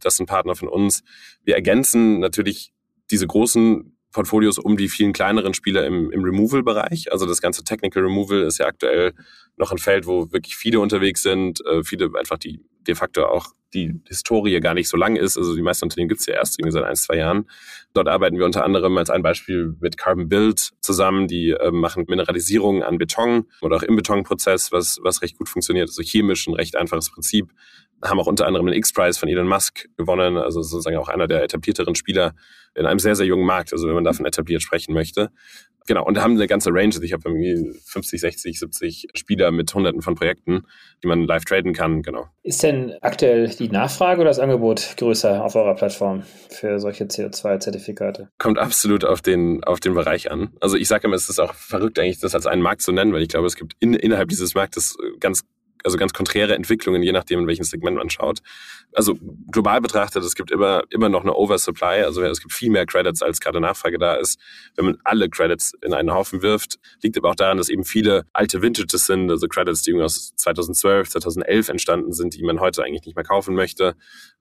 [0.00, 1.02] Das ist ein Partner von uns.
[1.44, 2.74] Wir ergänzen natürlich
[3.10, 7.12] diese großen Portfolios um die vielen kleineren Spieler im, im Removal-Bereich.
[7.12, 9.12] Also das ganze Technical Removal ist ja aktuell
[9.58, 13.48] noch ein Feld, wo wirklich viele unterwegs sind, äh, viele einfach die de facto auch
[13.74, 15.36] die Historie gar nicht so lang ist.
[15.36, 17.46] Also die meisten Unternehmen gibt es ja erst irgendwie seit ein, zwei Jahren.
[17.92, 21.26] Dort arbeiten wir unter anderem als ein Beispiel mit Carbon Build zusammen.
[21.28, 25.90] Die äh, machen Mineralisierung an Beton oder auch im Betonprozess, was, was recht gut funktioniert.
[25.90, 27.52] Also chemisch ein recht einfaches Prinzip
[28.02, 31.42] haben auch unter anderem den X-Prize von Elon Musk gewonnen, also sozusagen auch einer der
[31.42, 32.34] etablierteren Spieler
[32.74, 35.30] in einem sehr, sehr jungen Markt, also wenn man davon etabliert sprechen möchte.
[35.86, 36.88] Genau, und haben eine ganze Range.
[36.88, 40.66] Also ich habe irgendwie 50, 60, 70 Spieler mit hunderten von Projekten,
[41.02, 42.26] die man live traden kann, genau.
[42.42, 48.28] Ist denn aktuell die Nachfrage oder das Angebot größer auf eurer Plattform für solche CO2-Zertifikate?
[48.38, 50.50] Kommt absolut auf den, auf den Bereich an.
[50.60, 53.12] Also ich sage immer, es ist auch verrückt eigentlich, das als einen Markt zu nennen,
[53.12, 55.44] weil ich glaube, es gibt in, innerhalb dieses Marktes ganz
[55.86, 58.40] also ganz konträre Entwicklungen, je nachdem, in welchem Segment man schaut.
[58.92, 59.16] Also
[59.50, 63.22] global betrachtet, es gibt immer, immer noch eine Oversupply, also es gibt viel mehr Credits,
[63.22, 64.38] als gerade Nachfrage da ist.
[64.74, 68.26] Wenn man alle Credits in einen Haufen wirft, liegt aber auch daran, dass eben viele
[68.32, 73.06] alte Vintages sind, also Credits, die aus 2012, 2011 entstanden sind, die man heute eigentlich
[73.06, 73.94] nicht mehr kaufen möchte.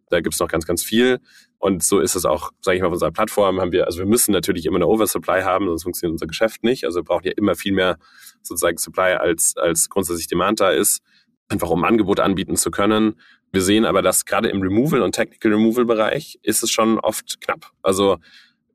[0.10, 1.20] Da gibt's noch ganz, ganz viel.
[1.60, 4.06] Und so ist es auch, sage ich mal, auf unserer Plattform haben wir, also wir
[4.06, 6.86] müssen natürlich immer eine Oversupply haben, sonst funktioniert unser Geschäft nicht.
[6.86, 7.98] Also wir brauchen ja immer viel mehr
[8.42, 11.02] sozusagen Supply, als, als grundsätzlich Demand da ist
[11.50, 13.20] einfach um Angebote anbieten zu können.
[13.52, 17.40] Wir sehen aber, dass gerade im Removal und Technical Removal Bereich ist es schon oft
[17.42, 17.72] knapp.
[17.82, 18.18] Also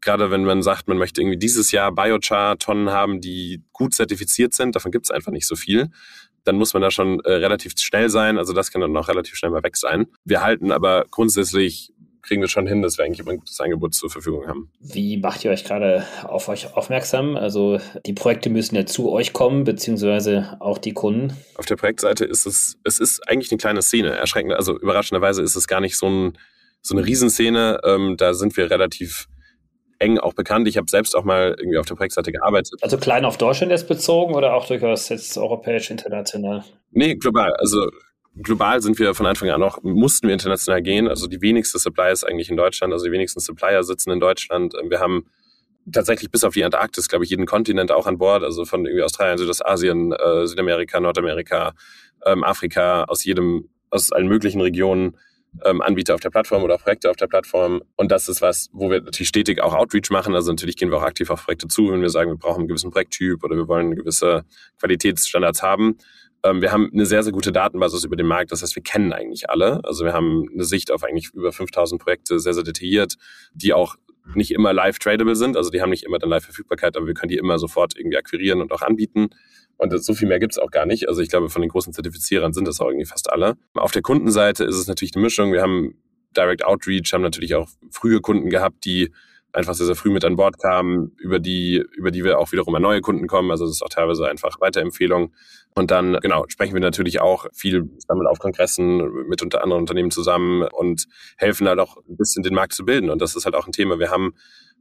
[0.01, 4.75] gerade wenn man sagt, man möchte irgendwie dieses Jahr Biochar-Tonnen haben, die gut zertifiziert sind,
[4.75, 5.91] davon gibt es einfach nicht so viel.
[6.45, 8.39] Dann muss man da schon äh, relativ schnell sein.
[8.39, 10.07] Also das kann dann auch relativ schnell mal weg sein.
[10.25, 11.93] Wir halten aber grundsätzlich
[12.31, 14.71] kriegen wir schon hin, dass wir eigentlich immer ein gutes Angebot zur Verfügung haben.
[14.79, 17.37] Wie macht ihr euch gerade auf euch aufmerksam?
[17.37, 21.37] Also die Projekte müssen ja zu euch kommen, beziehungsweise auch die Kunden.
[21.57, 24.11] Auf der Projektseite ist es, es ist eigentlich eine kleine Szene.
[24.11, 26.39] Erschreckend, also überraschenderweise ist es gar nicht so, ein,
[26.83, 27.81] so eine Riesenszene.
[27.83, 29.27] Ähm, da sind wir relativ
[29.99, 30.69] eng auch bekannt.
[30.69, 32.79] Ich habe selbst auch mal irgendwie auf der Projektseite gearbeitet.
[32.81, 36.63] Also klein auf Deutschland jetzt bezogen oder auch durchaus jetzt europäisch, international?
[36.93, 37.53] Nee, global.
[37.55, 37.91] Also
[38.37, 41.09] global sind wir von Anfang an auch, mussten wir international gehen.
[41.09, 44.75] Also die wenigste Supply ist eigentlich in Deutschland, also die wenigsten Supplier sitzen in Deutschland.
[44.89, 45.27] Wir haben
[45.91, 49.03] tatsächlich bis auf die Antarktis, glaube ich, jeden Kontinent auch an Bord, also von irgendwie
[49.03, 51.75] Australien, Südostasien, äh, Südamerika, Nordamerika,
[52.27, 55.17] ähm, Afrika, aus jedem, aus allen möglichen Regionen
[55.65, 57.83] ähm, Anbieter auf der Plattform oder Projekte auf der Plattform.
[57.97, 60.35] Und das ist was, wo wir natürlich stetig auch Outreach machen.
[60.35, 62.69] Also natürlich gehen wir auch aktiv auf Projekte zu, wenn wir sagen, wir brauchen einen
[62.69, 64.45] gewissen Projekttyp oder wir wollen gewisse
[64.79, 65.99] Qualitätsstandards haben.
[66.45, 68.53] Ähm, wir haben eine sehr, sehr gute Datenbasis über den Markt.
[68.53, 69.81] Das heißt, wir kennen eigentlich alle.
[69.85, 73.17] Also wir haben eine Sicht auf eigentlich über 5000 Projekte, sehr, sehr detailliert,
[73.53, 73.97] die auch
[74.35, 75.57] nicht immer live tradable sind.
[75.57, 78.17] Also die haben nicht immer dann live Verfügbarkeit, aber wir können die immer sofort irgendwie
[78.17, 79.31] akquirieren und auch anbieten.
[79.77, 81.09] Und so viel mehr gibt's auch gar nicht.
[81.09, 83.57] Also ich glaube, von den großen Zertifizierern sind das auch irgendwie fast alle.
[83.75, 85.53] Auf der Kundenseite ist es natürlich eine Mischung.
[85.53, 85.95] Wir haben
[86.37, 89.11] Direct Outreach, haben natürlich auch frühe Kunden gehabt, die
[89.53, 92.75] einfach sehr, sehr früh mit an Bord kamen, über die, über die wir auch wiederum
[92.75, 93.51] an neue Kunden kommen.
[93.51, 95.33] Also das ist auch teilweise einfach Weiterempfehlung.
[95.75, 100.11] Und dann, genau, sprechen wir natürlich auch viel damit auf Kongressen mit unter anderen Unternehmen
[100.11, 103.11] zusammen und helfen halt auch ein bisschen den Markt zu bilden.
[103.11, 103.99] Und das ist halt auch ein Thema.
[103.99, 104.35] Wir haben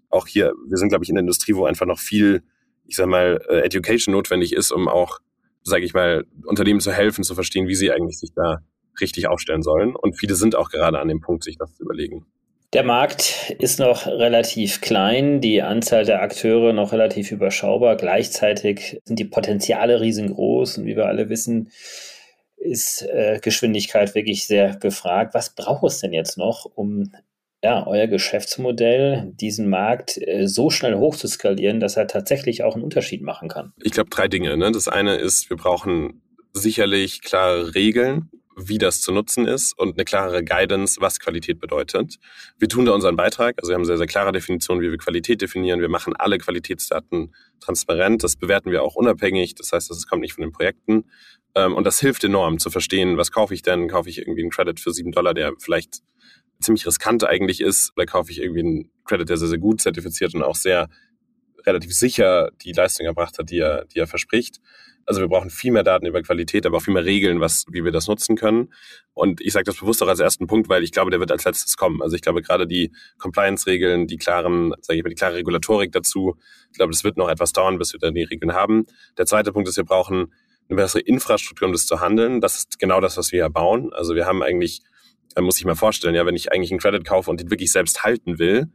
[0.09, 2.43] auch hier, wir sind, glaube ich, in der Industrie, wo einfach noch viel,
[2.85, 5.19] ich sag mal, äh, Education notwendig ist, um auch,
[5.63, 8.59] sage ich mal, Unternehmen zu helfen, zu verstehen, wie sie eigentlich sich da
[8.99, 9.95] richtig aufstellen sollen.
[9.95, 12.25] Und viele sind auch gerade an dem Punkt, sich das zu überlegen.
[12.73, 17.97] Der Markt ist noch relativ klein, die Anzahl der Akteure noch relativ überschaubar.
[17.97, 21.71] Gleichzeitig sind die Potenziale riesengroß und wie wir alle wissen,
[22.57, 25.33] ist äh, Geschwindigkeit wirklich sehr gefragt.
[25.33, 27.11] Was braucht es denn jetzt noch, um
[27.63, 32.75] ja, euer Geschäftsmodell, diesen Markt äh, so schnell hoch zu skalieren, dass er tatsächlich auch
[32.75, 33.73] einen Unterschied machen kann?
[33.81, 34.55] Ich glaube, drei Dinge.
[34.57, 34.71] Ne?
[34.71, 36.21] Das eine ist, wir brauchen
[36.53, 38.29] sicherlich klare Regeln
[38.67, 42.17] wie das zu nutzen ist und eine klarere Guidance, was Qualität bedeutet.
[42.57, 43.55] Wir tun da unseren Beitrag.
[43.57, 45.81] Also wir haben sehr, sehr klare Definitionen, wie wir Qualität definieren.
[45.81, 48.23] Wir machen alle Qualitätsdaten transparent.
[48.23, 49.55] Das bewerten wir auch unabhängig.
[49.55, 51.05] Das heißt, das kommt nicht von den Projekten.
[51.55, 53.87] Ähm, und das hilft enorm zu verstehen, was kaufe ich denn?
[53.87, 55.99] Kaufe ich irgendwie einen Credit für sieben Dollar, der vielleicht
[56.61, 57.93] ziemlich riskant eigentlich ist?
[57.95, 60.89] Oder kaufe ich irgendwie einen Credit, der sehr, sehr gut zertifiziert und auch sehr
[61.65, 64.59] relativ sicher die Leistung erbracht hat, die er, die er verspricht.
[65.05, 67.83] Also wir brauchen viel mehr Daten über Qualität, aber auch viel mehr Regeln, was, wie
[67.83, 68.71] wir das nutzen können.
[69.15, 71.45] Und ich sage das bewusst auch als ersten Punkt, weil ich glaube, der wird als
[71.45, 72.03] letztes kommen.
[72.03, 76.35] Also ich glaube gerade die Compliance-Regeln, die klaren, sage ich mal, die klare Regulatorik dazu,
[76.71, 78.85] ich glaube, das wird noch etwas dauern, bis wir dann die Regeln haben.
[79.17, 80.31] Der zweite Punkt ist, wir brauchen
[80.69, 82.39] eine bessere Infrastruktur, um das zu handeln.
[82.39, 83.91] Das ist genau das, was wir hier bauen.
[83.93, 84.81] Also wir haben eigentlich,
[85.33, 87.71] da muss ich mal vorstellen, ja, wenn ich eigentlich einen Credit kaufe und den wirklich
[87.71, 88.67] selbst halten will,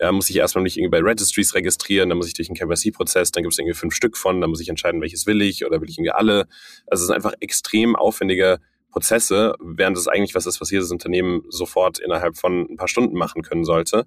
[0.00, 3.32] ja, muss ich erstmal nicht irgendwie bei Registries registrieren, dann muss ich durch einen KYC-Prozess,
[3.32, 5.80] dann gibt es irgendwie fünf Stück von, dann muss ich entscheiden, welches will ich oder
[5.80, 6.48] will ich irgendwie alle.
[6.86, 8.60] Also es sind einfach extrem aufwendige
[8.90, 13.16] Prozesse, während es eigentlich was ist, was jedes Unternehmen sofort innerhalb von ein paar Stunden
[13.16, 14.06] machen können sollte.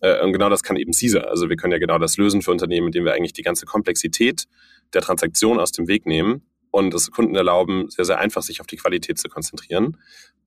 [0.00, 1.28] Äh, und genau das kann eben Caesar.
[1.28, 4.46] Also wir können ja genau das lösen für Unternehmen, indem wir eigentlich die ganze Komplexität
[4.94, 8.66] der Transaktion aus dem Weg nehmen und es Kunden erlauben, sehr, sehr einfach sich auf
[8.66, 9.98] die Qualität zu konzentrieren.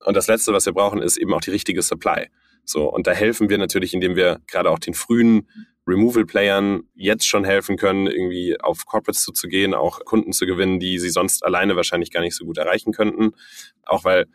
[0.04, 2.28] Und das Letzte, was wir brauchen, ist eben auch die richtige Supply.
[2.64, 5.48] So, und da helfen wir natürlich, indem wir gerade auch den frühen
[5.86, 11.10] Removal-Playern jetzt schon helfen können, irgendwie auf Corporates zuzugehen, auch Kunden zu gewinnen, die sie
[11.10, 13.32] sonst alleine wahrscheinlich gar nicht so gut erreichen könnten.
[13.84, 14.26] Auch weil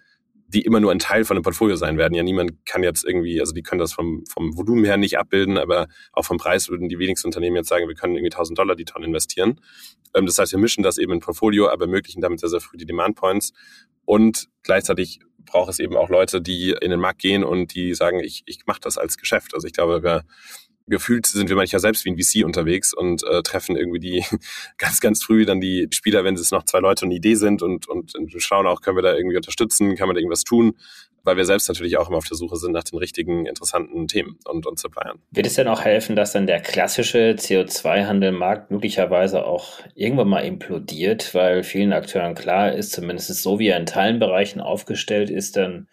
[0.48, 2.14] die immer nur ein Teil von einem Portfolio sein werden.
[2.14, 5.58] Ja, niemand kann jetzt irgendwie, also die können das vom, vom Volumen her nicht abbilden,
[5.58, 8.76] aber auch vom Preis würden die wenigsten Unternehmen jetzt sagen, wir können irgendwie 1000 Dollar
[8.76, 9.60] die Tonne investieren.
[10.14, 12.78] Ähm, das heißt, wir mischen das eben in Portfolio, aber ermöglichen damit sehr, sehr früh
[12.78, 13.54] die Demand Points.
[14.06, 18.20] Und gleichzeitig braucht es eben auch Leute, die in den Markt gehen und die sagen,
[18.20, 19.54] ich, ich mache das als Geschäft.
[19.54, 20.24] Also ich glaube, wir
[20.88, 24.24] gefühlt sind wir manchmal selbst wie ein VC unterwegs und äh, treffen irgendwie die
[24.78, 27.62] ganz, ganz früh dann die Spieler, wenn es noch zwei Leute und eine Idee sind
[27.62, 30.78] und, und, schauen auch, können wir da irgendwie unterstützen, kann man da irgendwas tun,
[31.24, 34.38] weil wir selbst natürlich auch immer auf der Suche sind nach den richtigen, interessanten Themen
[34.46, 35.20] und, und Suppliern.
[35.32, 41.34] Wird es denn auch helfen, dass dann der klassische CO2-Handelmarkt möglicherweise auch irgendwann mal implodiert,
[41.34, 45.88] weil vielen Akteuren klar ist, zumindest so wie er in Teilenbereichen aufgestellt ist, dann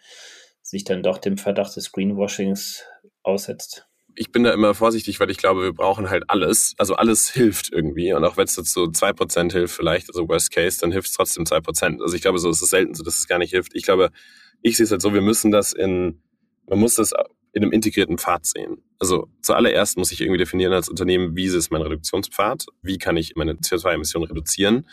[0.61, 2.85] sich dann doch dem Verdacht des Greenwashings
[3.23, 3.87] aussetzt?
[4.15, 6.73] Ich bin da immer vorsichtig, weil ich glaube, wir brauchen halt alles.
[6.77, 8.13] Also alles hilft irgendwie.
[8.13, 11.15] Und auch wenn es so zwei Prozent hilft vielleicht, also Worst Case, dann hilft es
[11.15, 12.01] trotzdem zwei Prozent.
[12.01, 13.75] Also ich glaube, so ist es selten so, dass es gar nicht hilft.
[13.75, 14.11] Ich glaube,
[14.61, 16.21] ich sehe es halt so, wir müssen das in,
[16.67, 17.13] man muss das
[17.53, 18.83] in einem integrierten Pfad sehen.
[18.99, 22.65] Also zuallererst muss ich irgendwie definieren als Unternehmen, wie ist mein Reduktionspfad?
[22.81, 24.87] Wie kann ich meine CO2-Emissionen reduzieren?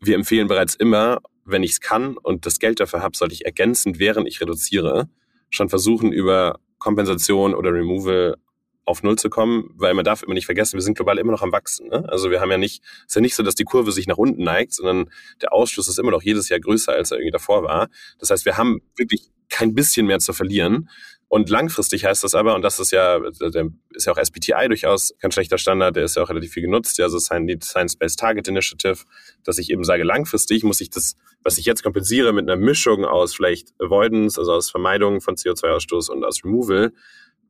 [0.00, 3.44] Wir empfehlen bereits immer, wenn ich es kann und das Geld dafür habe, sollte ich
[3.44, 5.08] ergänzend, während ich reduziere,
[5.50, 8.36] schon versuchen, über Kompensation oder Removal
[8.84, 11.42] auf Null zu kommen, weil man darf immer nicht vergessen, wir sind global immer noch
[11.42, 11.88] am Wachsen.
[11.88, 12.04] Ne?
[12.08, 14.16] Also wir haben ja nicht, es ist ja nicht so, dass die Kurve sich nach
[14.16, 15.10] unten neigt, sondern
[15.42, 17.88] der Ausstoß ist immer noch jedes Jahr größer, als er irgendwie davor war.
[18.18, 20.88] Das heißt, wir haben wirklich kein bisschen mehr zu verlieren.
[21.32, 25.14] Und langfristig heißt das aber, und das ist ja, der ist ja auch SBTI durchaus
[25.20, 29.04] kein schlechter Standard, der ist ja auch relativ viel genutzt, ja, also Science-Based Target Initiative,
[29.44, 31.14] dass ich eben sage, langfristig muss ich das,
[31.44, 36.10] was ich jetzt kompensiere mit einer Mischung aus vielleicht Avoidance, also aus Vermeidung von CO2-Ausstoß
[36.10, 36.92] und aus Removal,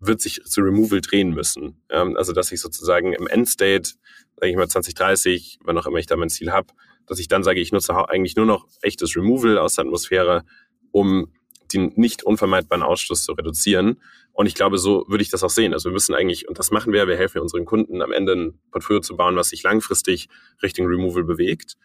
[0.01, 1.83] wird sich zu Removal drehen müssen.
[1.91, 3.91] Ja, also dass ich sozusagen im Endstate,
[4.37, 6.69] sage ich mal 2030, wann auch immer ich da mein Ziel habe,
[7.07, 10.45] dass ich dann sage, ich nutze eigentlich nur noch echtes Removal aus der Atmosphäre,
[10.91, 11.33] um
[11.73, 14.01] den nicht unvermeidbaren Ausstoß zu reduzieren.
[14.33, 15.73] Und ich glaube, so würde ich das auch sehen.
[15.73, 18.61] Also wir müssen eigentlich, und das machen wir, wir helfen unseren Kunden am Ende ein
[18.71, 20.29] Portfolio zu bauen, was sich langfristig
[20.63, 21.77] Richtung Removal bewegt,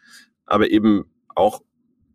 [0.46, 1.62] aber eben auch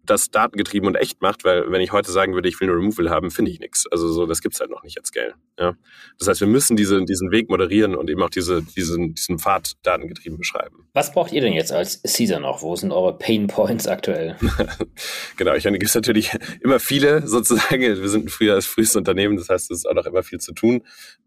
[0.04, 3.10] das datengetrieben und echt macht, weil wenn ich heute sagen würde, ich will eine Removal
[3.10, 3.86] haben, finde ich nichts.
[3.90, 5.34] Also so, das gibt's halt noch nicht at scale.
[5.58, 5.76] Ja?
[6.18, 9.72] Das heißt, wir müssen diese, diesen Weg moderieren und eben auch diese, diesen, diesen Pfad
[9.82, 10.88] datengetrieben beschreiben.
[10.94, 12.62] Was braucht ihr denn jetzt als Caesar noch?
[12.62, 14.36] Wo sind eure Pain Points aktuell?
[15.36, 17.80] genau, ich meine, gibt natürlich immer viele sozusagen.
[17.80, 20.38] Wir sind ein früher, das früheste Unternehmen, das heißt, es ist auch noch immer viel
[20.38, 20.82] zu tun.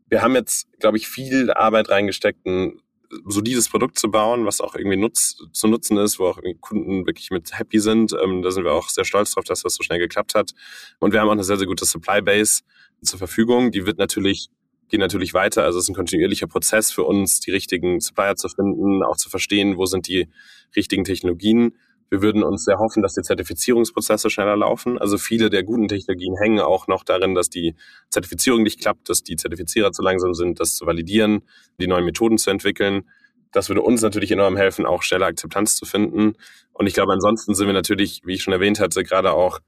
[0.10, 2.80] Wir haben jetzt, glaube ich, viel Arbeit reingesteckt, ein
[3.26, 7.32] solides Produkt zu bauen, was auch irgendwie nutz, zu nutzen ist, wo auch Kunden wirklich
[7.32, 8.16] mit happy sind.
[8.24, 10.54] Ähm, da sind wir auch sehr stolz drauf, dass das so schnell geklappt hat.
[11.00, 12.62] Und wir haben auch eine sehr, sehr gute Supply Base
[13.02, 13.72] zur Verfügung.
[13.72, 14.50] Die wird natürlich
[14.90, 15.64] geht natürlich weiter.
[15.64, 19.28] Also es ist ein kontinuierlicher Prozess für uns, die richtigen Supplier zu finden, auch zu
[19.28, 20.28] verstehen, wo sind die
[20.76, 21.74] richtigen Technologien.
[22.10, 24.98] Wir würden uns sehr hoffen, dass die Zertifizierungsprozesse schneller laufen.
[24.98, 27.76] Also viele der guten Technologien hängen auch noch darin, dass die
[28.10, 31.42] Zertifizierung nicht klappt, dass die Zertifizierer zu langsam sind, das zu validieren,
[31.80, 33.04] die neuen Methoden zu entwickeln.
[33.54, 36.36] Das würde uns natürlich enorm helfen, auch schneller Akzeptanz zu finden.
[36.74, 39.60] Und ich glaube, ansonsten sind wir natürlich, wie ich schon erwähnt hatte, gerade auch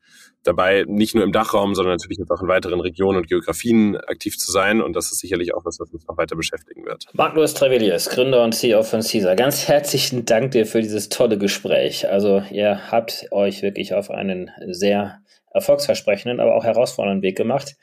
[0.44, 4.38] dabei, nicht nur im Dachraum, sondern natürlich jetzt auch in weiteren Regionen und Geografien aktiv
[4.38, 4.82] zu sein.
[4.82, 7.06] Und das ist sicherlich auch was, was uns noch weiter beschäftigen wird.
[7.14, 9.36] Marc-Louis Trevelius, Gründer und CEO von CISA.
[9.36, 12.10] Ganz herzlichen Dank dir für dieses tolle Gespräch.
[12.10, 15.20] Also ihr habt euch wirklich auf einen sehr
[15.54, 17.76] erfolgsversprechenden, aber auch herausfordernden Weg gemacht.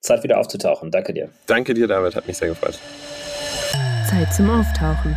[0.00, 0.90] Zeit wieder aufzutauchen.
[0.90, 1.30] Danke dir.
[1.46, 2.14] Danke dir, David.
[2.14, 2.78] Hat mich sehr gefreut.
[4.08, 5.16] Zeit zum Auftauchen.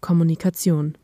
[0.00, 0.94] Kommunikation.